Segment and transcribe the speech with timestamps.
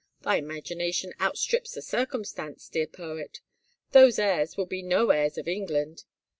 [0.23, 3.39] Thy imagination out strips the circumstance, dear poet.
[3.91, 6.05] Those heirs will be no heirs of England